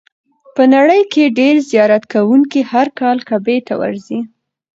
په 0.55 0.63
نړۍ 0.75 1.01
کې 1.11 1.33
ډېر 1.39 1.55
زیارت 1.71 2.03
کوونکي 2.13 2.61
هر 2.71 2.87
کال 2.99 3.17
کعبې 3.29 3.57
ته 3.67 3.73
ورځي. 3.81 4.19